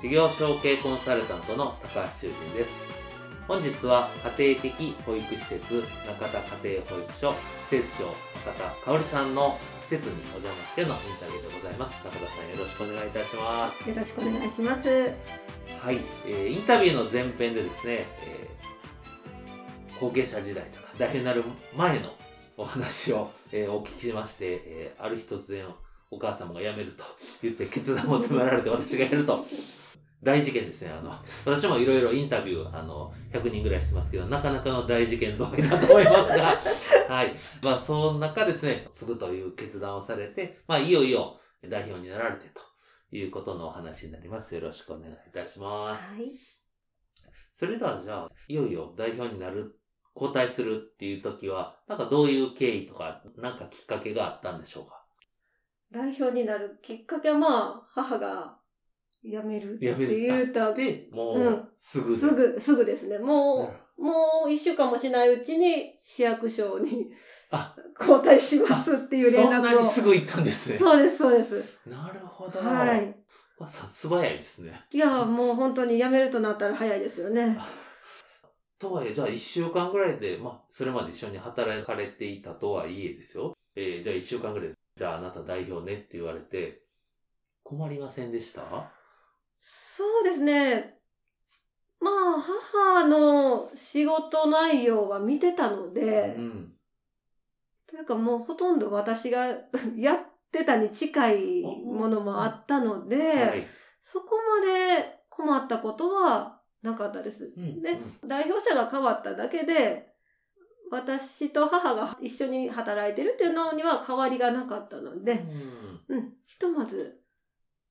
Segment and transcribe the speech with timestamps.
[0.00, 2.72] 事業承継コンサルタントの高橋修人です
[3.46, 7.34] 本日は家庭的保育施設中田家庭保育所
[7.70, 8.06] 施設長
[8.50, 14.88] 中田香織さんの施設にお邪魔してのインタビューでございます中田さんよろしくお願いいたしますよろしくお願いします。
[14.88, 21.44] はい、えーインタビューの前編でですね、えー後継者時代とか代表になる
[21.76, 22.14] 前の
[22.56, 25.66] お話を、えーお聞きしまして、えーある日突然
[26.10, 27.04] お母様が辞めると
[27.42, 29.44] 言って決断を迫られて私がやると。
[30.22, 30.90] 大事件ですね。
[30.90, 31.10] あの、
[31.46, 36.56] 私もいろいろインタビュー、あの、100人ぐらいしてますけど、なかなかの大事件通りだと思いますが、
[37.08, 37.34] はい。
[37.62, 42.60] まあ、その中ですね、継ぐという決断をされて、まあ、いよいよ代表になられてと
[43.16, 44.54] いうことのお話になります。
[44.54, 46.14] よろしくお願いいたします。
[46.14, 46.32] はい。
[47.54, 49.78] それではじゃあ、いよいよ代表になる、
[50.14, 55.00] 交代するっていう時は、なんかどういう経緯とか、なんかきっかけがあったんでしょうか？
[55.90, 58.59] 代表になるきっかけはまあ、母が
[59.22, 62.20] 辞めるって言うた、で、もうんう、すぐで。
[62.20, 63.18] すぐ、すぐですね。
[63.18, 64.14] なもるう、も
[64.46, 67.10] う一週間もしないうちに市役所に
[67.50, 69.82] あ交代しますっていう連そんな絡を。
[69.82, 70.78] にすぐ行ったんですね。
[70.78, 71.64] そうです、そうです。
[71.86, 72.60] なるほど。
[72.60, 73.14] はい。
[73.58, 74.80] わさ素早いですね。
[74.90, 77.58] いや、もう本当に辞めるとなったら早いですよね。
[78.78, 83.54] とはいえ、じゃあ一週間ぐらいで、まあ、それまで一緒に働かれていたとはいえですよ。
[83.76, 86.80] えーじゃあ一週間ぐらいで、じゃああなた代表ねって言われて、
[87.62, 88.90] 困りませんでした？
[89.60, 90.96] そうですね。
[92.00, 92.14] まあ、
[92.72, 96.72] 母の仕事内容は見てたので、うん。
[97.86, 99.46] というかもうほとんど私が
[99.96, 100.18] やっ
[100.50, 103.66] てたに近いものもあったので、はい。
[104.02, 107.52] そこまで困ったことはなかったです。
[107.54, 110.14] うんで、代表者が変わっただけで、
[110.90, 115.44] 私と母が一緒に働いてるっていうのには変わりがなかったのうんで、
[116.08, 117.19] うん、ひとまず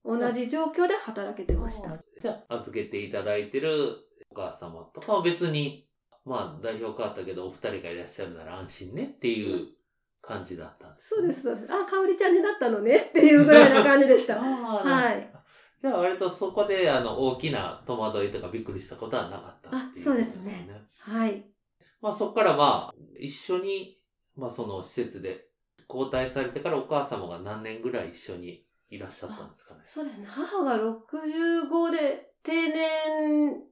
[0.04, 1.98] 同じ状況で働けてました。
[2.22, 3.98] じゃあ、預けていただいてる
[4.32, 5.88] お母様とかは別に、
[6.26, 9.68] まあ、代表変わったけど、お二人がいらっしゃるなら安心ねっていう
[10.22, 11.68] 感じだったんです、そうです、そうです。
[11.72, 14.40] あ、かおりちゃんになったのねっていうぐらいな感じでした。
[14.40, 15.32] はい。
[15.82, 20.70] じゃあ、割とそこで、あの、大きな戸惑いとかびっくりしたことはなかったっていうあそうですね。
[21.00, 21.46] はい。
[22.02, 24.00] まあ、そこからまあ、一緒に、
[24.36, 25.48] まあ、その施設で
[25.90, 29.82] 交代されてからお母様が何年ぐらい一緒にいらっしゃったんですかね。
[29.86, 30.26] そうですね。
[30.28, 33.64] 母が65で定年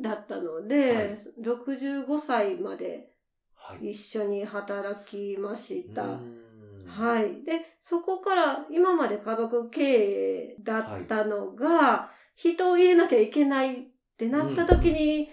[0.00, 3.10] だったので、はい65歳まで
[3.56, 3.90] はい。
[3.90, 6.02] 一緒に働きました。
[6.02, 7.44] うーんはい。
[7.44, 13.86] で、そこから今まで家族経営だったのが、人を入れなきゃいけないっ
[14.16, 15.28] てなった時に、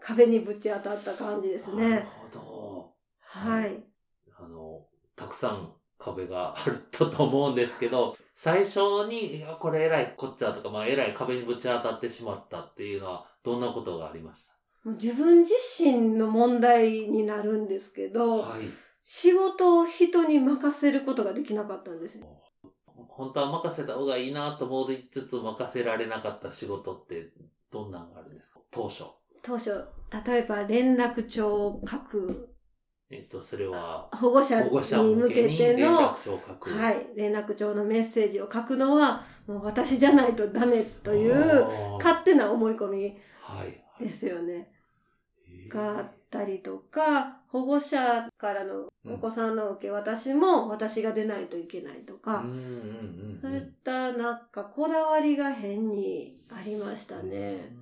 [0.00, 2.00] 壁にぶち当たった感じですなるね。
[2.02, 2.28] ほ
[3.20, 3.84] はい。
[4.34, 4.44] ど。
[4.44, 14.46] あの、たくさん壁があったと思うんですけど、最初に、いや、これ偉いこっちゃとか、まあ、偉い壁にぶち当たってしまったっていうのは、どんなことがありまし
[14.84, 18.62] もう自分自身の問題になるんですけたど、はい。
[19.04, 22.18] 仕事を人に任せることができなかったんです。
[22.94, 27.32] 本当は任せた方がいいなと思いつつ任せられなかった仕事って
[27.70, 28.60] どんなのがあるんですか？
[28.70, 29.04] 当初。
[29.42, 29.84] 当初、
[30.26, 32.51] 例えば連絡帳を書く、
[33.12, 35.96] えっ、と、それは、保護者に向けての。
[35.96, 36.16] は
[36.90, 43.16] いい、連絡帳のメッセージを書くのは、もう私じゃないとダメという、は勝手な思い込み。
[44.00, 44.72] ですよね。
[45.68, 52.42] があったりとか、保護者からのお子さんの受け渡しも私が出ないといけないとか、
[53.42, 57.76] そういったなんかこだわりが変にありましたね。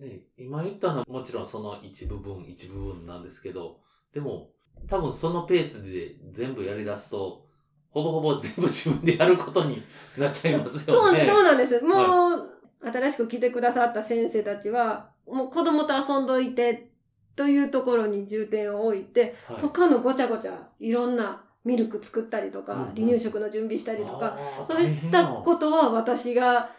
[0.00, 0.08] うん。
[0.08, 3.80] ね、今言ったのはもちろんその一部分一部分なんですけど、
[4.12, 4.50] でも
[4.88, 7.46] 多分そのペースで全部やり出すと、
[7.90, 9.82] ほぼほぼ全部自分でやることに
[10.16, 11.26] なっちゃいますよね。
[11.26, 11.80] そうなんです。
[11.80, 12.50] もう、
[12.80, 16.90] 新しく来てくださった先生たちは、もう子供と遊んどいて
[17.36, 24.38] というところに重点を置いて、はい他のごちゃごちゃいろんなミルク作ったりとか、うんうん離乳食の準備したりとか、
[24.68, 26.70] そういったことは私が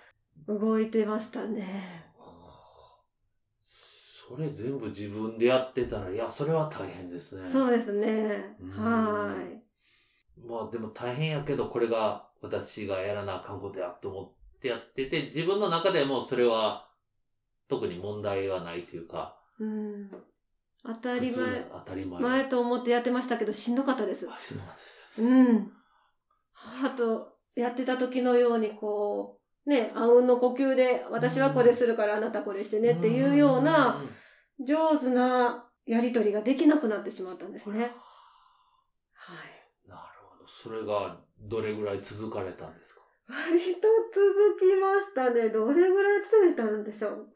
[0.47, 1.98] 動いてましたね。
[4.29, 7.49] それ全部自分でやってたら、いや、それは大変ですね。
[7.49, 8.55] そうですね。
[8.61, 9.35] うんは
[10.47, 16.87] まあでも大変やけど、これが私がやらなあかんことやと思ってやってて、自分の中でもそれは
[17.67, 19.63] 特に問題はないというか、い。
[19.63, 20.11] うん。
[20.85, 22.21] 当たり前、当たり前。
[22.21, 24.27] 前と思ってやってましたけど、しんどかったです。
[24.29, 25.71] あそうなんですうん。
[26.53, 29.38] 母とやってた時のように、こう、
[29.69, 34.03] ね、あうんの呼吸で、私はこれするからあなたこれしてねっていうような、
[34.59, 37.91] 上手なやりとりができなくなってしまったんですね。
[39.13, 39.89] はい。
[39.89, 40.47] なるほど。
[40.47, 43.01] それがどれぐらい続かれたんですか？
[43.29, 45.49] 割と続きましたね。
[45.49, 47.29] どれぐらい続いたんでしょう。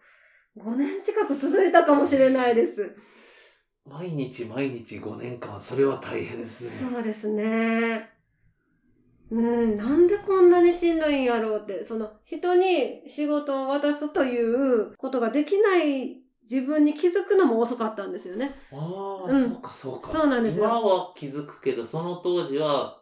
[0.57, 2.95] 5年近く続いたかもしれないです。
[3.85, 6.71] 毎日毎日5年間、それは大変ですね。
[6.91, 8.12] そうですね。
[9.35, 18.53] うん、なんでこんなにしんどいんやろうって、その人に仕事を渡すということができない自分に気づくのも遅かったんですよね。
[18.71, 20.11] ああ、うんそうかそうか。
[20.11, 23.01] そうなんですよ今は気づくけど、その当時は、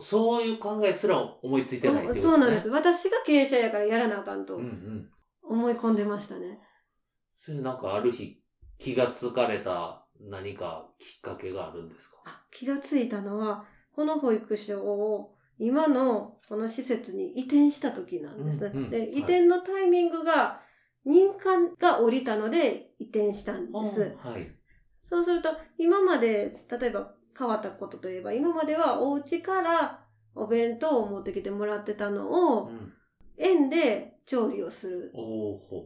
[0.00, 2.22] そういう考えすら思いついてないってことね。
[2.22, 2.68] そうなんです。
[2.68, 5.08] 私が経営者やからやらなあかんとうんうん。
[5.42, 6.60] 思い込んでましたね。
[7.32, 8.40] それなんかある日
[8.78, 12.16] 気がつかれた何かきっかけがあるんですか？
[12.24, 20.60] あ気がついたのは、この保育所を今のこの施設に移転した時なんですうんうんはい移転のタイミングが
[21.06, 24.16] 認可が降りたので移転したんです。
[24.22, 24.50] はい。
[25.02, 32.92] そうすると、今まで、例えば変わったことといえば、今まではお家からお弁当を持ってきてもらってたのうを、ん。
[33.36, 35.12] 園で調理をする。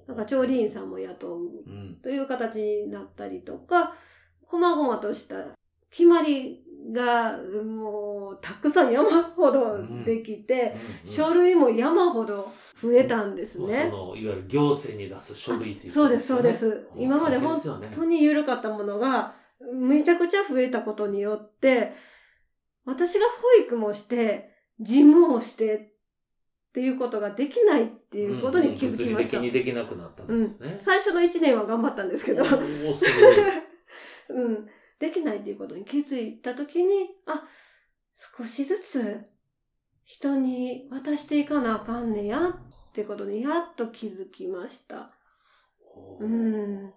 [0.06, 1.98] なんか調理員さんも雇ううん。
[2.02, 3.96] という形になったりとか、
[4.42, 5.48] 細々とした
[5.90, 6.62] 決まり
[6.92, 12.50] がもうたくさん山ほどできて、書類も山ほど
[12.82, 13.88] 増えたんですね。
[13.90, 16.54] そのいわゆる行政に出す書類っていうそうです、そうで。
[16.54, 16.88] す。
[16.96, 17.60] 今まで本
[17.94, 19.34] 当に緩かったものが
[19.74, 21.92] めちゃくちゃ増えたことによって、
[22.84, 29.38] 私が保育もして、事務をしてっていうことができないっていうことに気づきました。
[29.38, 30.80] うんうん物理的にできなくなったんですね。
[30.82, 33.36] 最初の1年は頑張ったんですけど、おーすごい。
[34.30, 34.68] うん、
[34.98, 37.44] できないっていうことに気づいたときに、あ、
[38.36, 39.26] 少しずつ
[40.04, 45.12] 人に渡していかなあかんねやってことにやっと気づきました。
[46.20, 46.92] うん。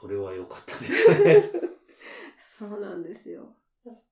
[0.00, 1.44] それは良かったですね。
[2.44, 3.54] そうなんですよ。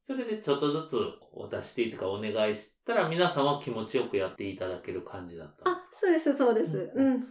[0.07, 0.97] それでちょっとずつ
[1.35, 6.77] 渡していいとかお願いしたら皆さんは気持ちよくやっていただける感じだったんあそうです、そうです。
[6.77, 7.21] ううんん。
[7.21, 7.29] なる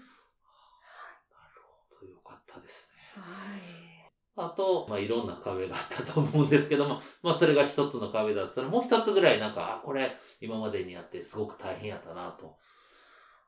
[1.89, 3.22] ほど、よかったですね。
[3.22, 3.97] はい。
[4.39, 12.56] あと、まあ、いろんな壁があったと思うんですけども、 まあ、それが一つの壁だったら、もう一つぐらいなんか、あ、これ、今までにやってすごく大変やったなと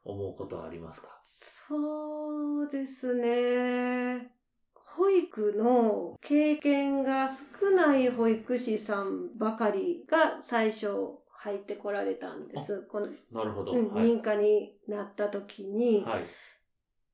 [0.03, 1.19] 思うことはありますか？
[1.24, 4.33] そうですね。
[4.74, 10.88] 保育の経験が少ない保育士さんばかりが最初
[11.31, 12.81] 入ってこられたんです。
[12.91, 13.74] この、なるほど。
[13.74, 14.07] うんはい。
[14.07, 16.03] 認可になった時に。
[16.03, 16.25] はい。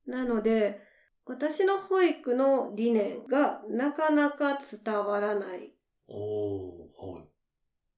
[0.06, 0.80] なので、
[1.26, 5.72] 私の保育の理念がなかなか伝わらない。
[6.08, 7.20] おー、は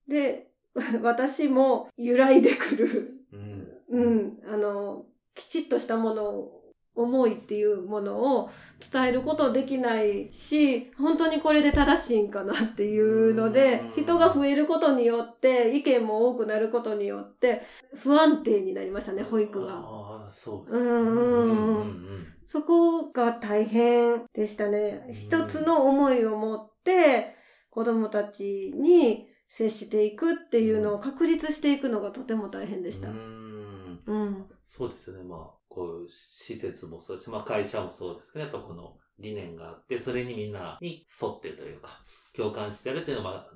[0.09, 0.11] い。
[0.11, 0.51] で、
[1.03, 3.15] 私も揺らいでくる。
[3.33, 3.69] うん。
[3.89, 6.55] うん、あの、きちっとしたものを、
[6.99, 17.63] 思いっていうものを伝えることできないし、本当にこれで正しいんかなっていうのでうん、人が増えることによって、意見も多くなることによって、
[18.03, 20.18] 不安定になりましたね、保育が。
[20.29, 20.91] ああ、そうですね。
[20.91, 25.05] うんうんうんうんうんそこが大変でしたね。
[25.07, 27.37] うん一つの思いを持って、
[27.69, 33.13] 子供たちに接していくっていうのを確立していくのがとても大変でしたう。
[33.13, 34.47] んうん。
[34.67, 35.25] そうですよね。
[35.25, 42.01] まあ、こう、施設もそうですし、まあ会社もそうですけど、やっぱこの理念があって、それにみんなに沿ってというか、
[42.35, 43.51] 共感してるっていうのは、まあ、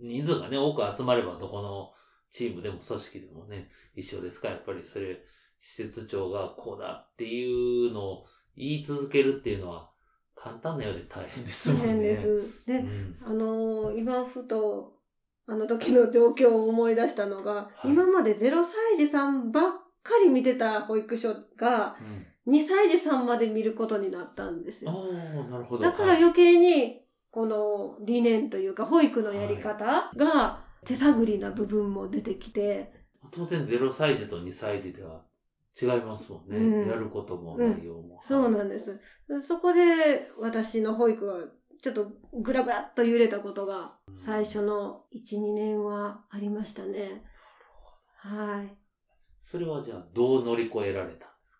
[0.00, 1.92] 人数がね、多く集まればどこの
[2.30, 5.20] チームでも組織でもね、一緒ですから、やっぱりそれ、
[5.60, 9.90] 施設長がこうだっていうのを言い続けるっていうのは、
[10.34, 11.88] 簡単なようで大変です大もんね。
[11.88, 12.28] 変です。
[12.28, 13.16] うで、ん。
[13.24, 14.92] あのー今ふと、
[15.46, 19.72] あの時の状況を思い出したのが、はい今まで0歳児さんばっ
[20.02, 21.96] かり見てた保育所が、
[22.46, 24.98] うん、2歳児さんまで見ることになったんですあよ。
[25.46, 25.84] あ、なるほど。
[25.84, 32.92] だから余計に、この理念というか、保育のやり方が手探りな部分も出てきて、
[33.30, 35.22] 当然0歳児と2歳児では
[35.80, 36.56] 違いますもんね。
[36.56, 38.20] うんやることも内容も。
[38.22, 38.98] そうなんです。
[39.42, 41.34] そこで私の保育が
[41.82, 47.22] ちょっとぐらぐらっと揺れたことが最初の1、2年はありましたね。
[48.16, 48.76] はい。
[49.42, 51.56] それはじゃあどう乗り越えられたんです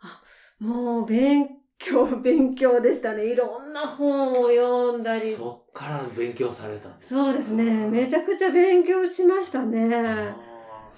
[0.00, 0.22] か？
[0.60, 3.26] もう勉強、 勉強でしたね。
[3.26, 5.34] いろんな本を読んだり。
[5.34, 7.88] そっから勉強されたんですそうですね。
[7.88, 10.47] めちゃくちゃ勉強しましたね。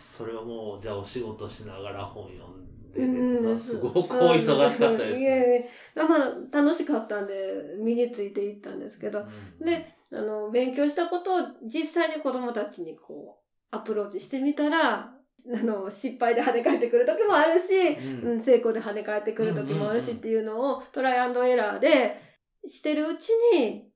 [0.01, 3.59] それはもう、じゃあお仕事しながら本読んで、うん。
[3.59, 5.71] すごくお忙しかったですいえいね。
[5.97, 9.67] えまあ、楽しかったんで、身についていったんですけど、うん。
[9.67, 15.15] で、あの、勉強したことを実際に子供たちにこう、アプローチしてみたら、
[15.55, 17.75] あの、失敗で跳ね返ってくる時もあるし、
[18.23, 18.31] うん。
[18.33, 22.21] うん、成功で跳ね返ってくる時もあるしっていうのをトライアンドエラーで
[22.67, 23.91] してるうちに、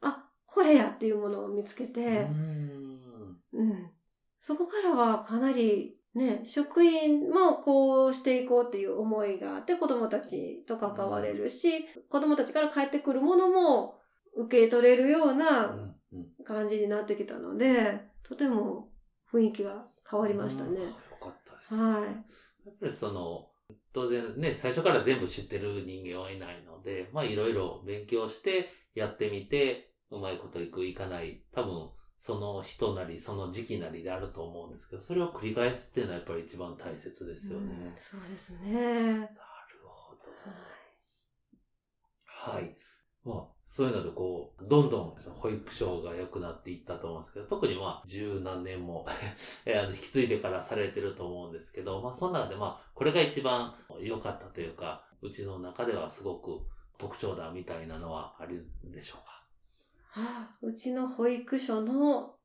[0.00, 3.40] あ、これやっていうものを見つけて、うん。
[3.52, 3.91] うん。
[4.42, 13.98] そこからはかなりね、職員もこうしていこうっていう思いがあって子供たちと関われるし、子供たちから返ってくるものも
[14.36, 15.94] 受け取れるよううな
[16.44, 18.90] 感じになってきたので、とても
[19.32, 20.70] 雰囲気が変わりましたね。
[20.70, 21.74] うんよかったです。
[21.74, 22.02] はい。
[22.04, 22.10] や
[22.72, 23.48] っぱりその、
[23.94, 31.88] 当然ね、最初から全部知ってる人間はいないので、まあいろいろ勉強してやってみて、うまいこといくいかない、多分
[32.22, 37.74] その人なりその時期なりであると思うんですけど、それを繰り返すっていうのはやっぱり一番大切ですよね。
[37.74, 38.72] うんそうですね。
[38.72, 39.28] なる
[39.84, 40.20] ほど。
[42.24, 42.76] はい。
[43.24, 49.04] まあ、そういうのでこう、どんどん保育所が良くなっていったと思うんですけど、特にまあ、十何年も
[49.66, 56.60] 引き継いでからされてると思うんですけど、まあ、その中でまあ、これが一番良かったというか、うちの中ではすごく
[56.98, 59.41] 特徴だみたいなのはあるんでしょうか？
[60.60, 62.36] うちの保育所の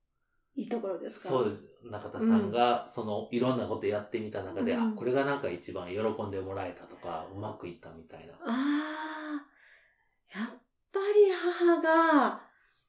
[0.55, 1.29] いいところですか？
[1.29, 1.63] そうです。
[1.83, 4.93] 中田さんが、その、いろんなことやってみた中で、うん。
[4.93, 8.33] あ、これがなんか一番喜んでもらえたとか、うまくいったみたいな。
[8.33, 10.50] ああ、やっ
[10.91, 12.41] ぱり母が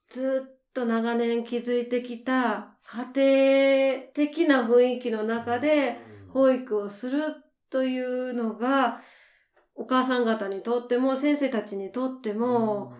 [0.08, 2.76] ずっと長年築いてきた
[3.14, 6.32] 家庭的な雰囲気の中でうん。
[6.32, 7.36] 保育をする
[7.70, 9.02] というのが
[9.74, 12.94] お母さん方にとっても先生たちにとっても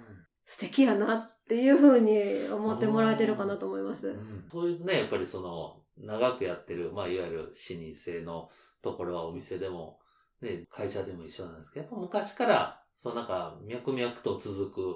[0.44, 4.08] 素敵やなっていうふうに思ってもらえてるかなと思います。
[4.08, 8.50] うんそういうね、やっぱりその、長くやってる、まあ、いわゆる老舗の
[8.82, 9.98] ところはお店でも、
[10.40, 14.94] ね、会社でも一緒なんですけど、やっぱ昔から、そのなんか、脈々と続く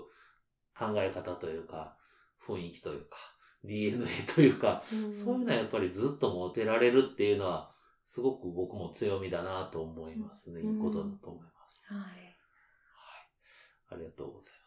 [0.79, 1.97] 考え方というか、
[2.47, 3.17] 雰囲気というか、
[3.65, 7.73] DNA というか、うんそういうのはやっぱりずっと持てられるっていうのは、
[8.09, 10.61] すごく僕も強みだなと思いますね。
[10.61, 11.83] いいことだと思います。
[11.87, 12.37] はい。
[13.91, 14.62] ありがとうございます。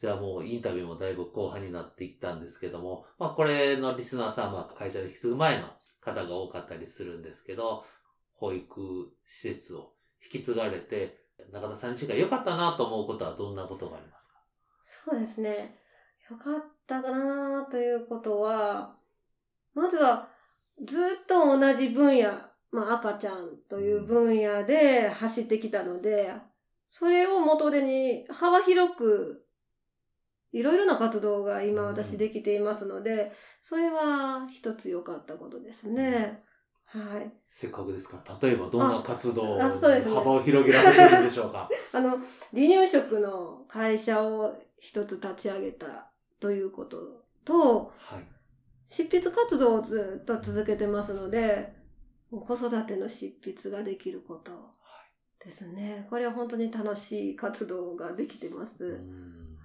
[0.00, 5.68] じゃあもうインタビューもだいぶ後半になってきたんですけども、まあこれのリスナーさんは会社で引き継ぐ前の
[6.00, 7.84] 方が多かったりするんですけど、
[8.34, 9.92] 保育施設を
[10.24, 11.20] 引き継がれて、
[11.52, 14.34] 中田さん自身が良かったなと思うことはどんなことがありますか？
[14.86, 15.78] そうですね。
[16.30, 18.94] よかったかなということは、
[19.74, 20.28] まずは
[20.82, 22.30] ずっと同じ分野、
[22.72, 26.32] まあ赤ちゃんという分野で走ってきたので、
[26.90, 29.44] それを元手に幅広く
[30.52, 36.42] いろいろな活動が今私できていますので、それは一つ良かったことですね。
[36.84, 37.32] はい。
[37.48, 41.68] せっかくですから、例えばどんな活動ああそうですね幅を広げられてるんでしょうか？
[41.92, 42.22] あの、離
[42.66, 48.26] 乳食の会社を一つ立ち上げたということと、はい。
[48.88, 51.72] 執筆活動をずっと続けてますので、
[52.30, 54.74] 子育ての執筆ができること
[55.44, 56.06] ですね。
[56.10, 59.00] これは本当に楽しい活動ができてます。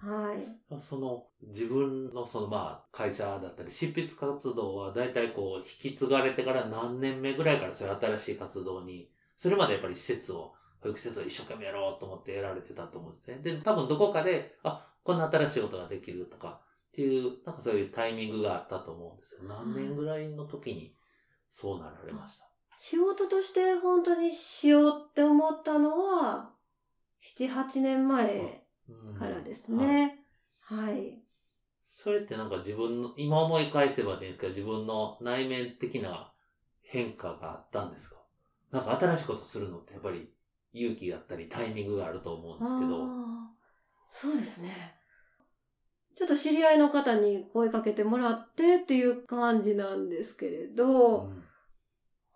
[0.05, 0.79] うんはい。
[0.79, 13.39] その自分のそのまあ会社だったり執筆活動は大体こう引き継がれてから何年目ぐらいからそういう新しい活動に、それまでやっぱり施設を、保育施設を一生懸命やろうと思ってやられてたと思うんですね。
[13.41, 19.41] で、多分どこかで、あ、こんな新しいことができるとかっていう、なんかそういうタイミングがあったと思うんですよ。
[19.43, 20.95] 何年ぐらいの時に
[21.51, 22.45] そうなられました？
[22.77, 26.51] 仕事として本当にしようって思ったのは、
[27.37, 28.49] 7、8年前うん
[29.17, 30.19] からですはいね。
[30.61, 31.21] はい。
[31.81, 36.33] それってなんか自分の、今思い返せばでいいんですけど、自分の内面的な
[36.81, 38.15] 変化があったんですか？
[38.71, 40.29] なんか新しいことするのってやっぱり
[40.73, 43.07] 勇気だったりタイミングがあると思うんですけど。
[44.09, 44.95] そうですね。
[46.17, 51.43] ちょっと知り合いの方に声かけてもらってっていう感じなんですけれど、うん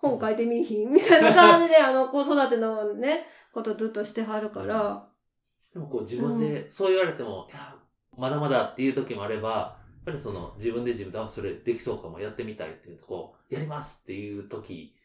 [0.01, 0.93] 本書いてみいひん？
[0.93, 5.08] みたいな感じで、あの、子育てのね、ことずっとしてはるから、
[5.73, 7.75] でもこう自分でそう言われても、いや、
[8.17, 14.95] まだまだっていう時もあれば、やっぱりその自分で自分で、あ、それできそうかも、やってみたいっていうと、こう、やりますっていう時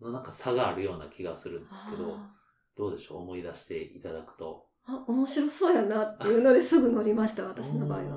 [0.00, 2.30] のなんか差があるような気がするんですけど、あ
[2.76, 3.18] どうでしょう？
[3.18, 4.66] 思い出していただくと。
[4.88, 8.04] ーあ、面白そうやなっていうのですぐ乗りました、私の場合は。
[8.04, 8.16] なる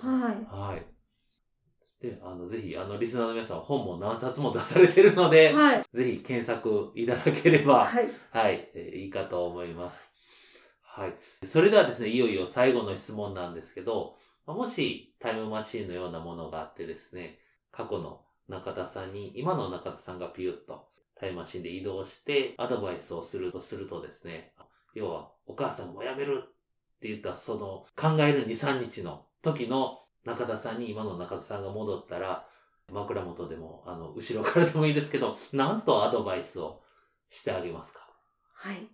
[0.00, 0.12] ほど。
[0.12, 0.70] はい。
[0.72, 0.86] はい。
[2.02, 5.82] で、あの、ぜひ、あの、リスナーの皆さん、本も何冊も出されてるので、はい。
[5.94, 8.08] ぜひ検索いただければ、はい。
[8.32, 10.11] はい、えーいいかと思います。
[10.94, 11.46] はい。
[11.46, 17.38] それではですね、いよいよ最後の質問なんですけど、もしタイムマシンのようなものがあってですね、
[17.70, 24.52] 過去の中田さんに、今の中田さんがピュッとタイムマシンで移動してアドバイスをするとするとですね、
[24.94, 26.48] 要はお母さんもうやめるっ
[27.00, 32.46] て言ったその考える2、3日の時の中田さんに今の中田さんが戻ったら、
[32.92, 36.82] 枕元でも、あの、後ろからでもいいですけど、なんとアドバイスを
[37.30, 38.06] してあげますか？
[38.52, 38.86] はい。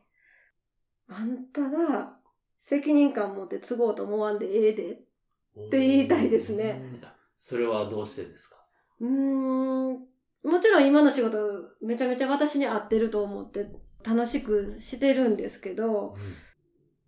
[1.08, 2.16] あんたが
[2.60, 4.92] 責任感持って都合と思わんでええで。
[4.92, 7.00] って言いたいですねうん。
[7.42, 8.56] それはどうしてですか？
[9.00, 9.92] うーん。
[10.44, 11.38] もちろん今の仕事
[11.82, 13.66] めちゃめちゃ私に合ってると思って
[14.04, 16.14] 楽しくしてるんですけど、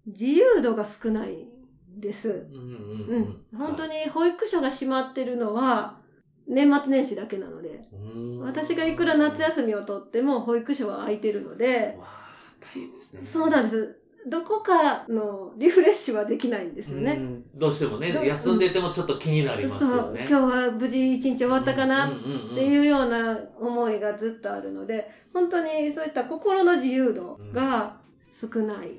[0.06, 2.28] 自由度が少ないんです。
[2.28, 2.70] うんうん
[3.08, 3.44] ううんん。
[3.56, 6.00] 本当に保育所が閉まってるのは
[6.48, 12.19] 年末年始だけなので、うん私がいくら夏休みを取っても保育所は空いてるので、わあ、
[12.60, 13.20] 大変ですね。
[13.24, 13.96] そうなんです。
[14.26, 17.12] どこかのリフレッシュはできないんですよね。
[17.12, 20.26] うんどうしてもね、ど休んでてもちょっと気になりますそう、よね。
[20.28, 27.96] 今日は無事一日終わったかなっっていうような思いがずっとあるので、本当にそういった心の自由度が
[28.30, 28.90] 少ない。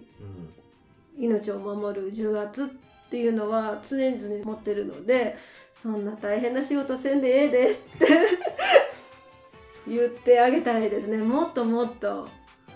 [1.18, 2.68] 命を守る重圧っ
[3.10, 5.38] ていうのは常々持ってるので、
[5.82, 8.08] そんな大変な仕事せんでええでって
[9.88, 11.18] 言ってあげたいですね。
[11.18, 12.28] もっともっと、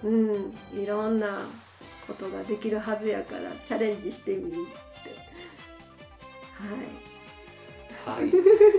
[0.03, 1.39] うん、いろんな
[2.07, 5.15] ことができるはずやからチャレンジしてみるって。
[8.05, 8.25] はい、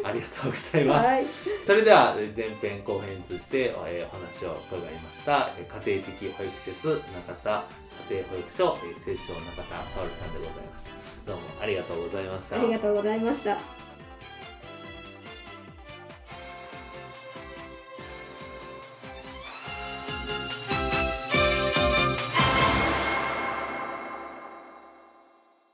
[0.05, 0.99] ありがとうございはい。
[0.99, 1.07] ます。
[1.09, 1.27] はい。
[1.67, 7.65] それではえー前編後編通して、えーお話を伺いました、えー家庭的保育施設中田
[8.11, 11.33] 家庭保育所、えー、清少中田薫さんでございました。
[11.33, 12.61] どうもありがとうございました。
[12.61, 13.86] ありがとうございました。